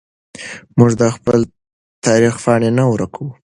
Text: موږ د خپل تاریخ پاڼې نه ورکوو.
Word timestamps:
موږ 0.77 0.91
د 1.01 1.03
خپل 1.15 1.39
تاریخ 2.05 2.33
پاڼې 2.43 2.69
نه 2.77 2.83
ورکوو. 2.91 3.29